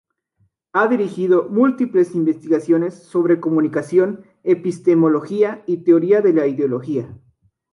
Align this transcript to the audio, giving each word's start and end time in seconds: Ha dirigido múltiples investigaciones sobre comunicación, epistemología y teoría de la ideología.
Ha 0.73 0.87
dirigido 0.87 1.47
múltiples 1.47 2.15
investigaciones 2.15 2.95
sobre 3.03 3.39
comunicación, 3.39 4.25
epistemología 4.41 5.63
y 5.67 5.83
teoría 5.83 6.21
de 6.21 6.33
la 6.33 6.47
ideología. 6.47 7.15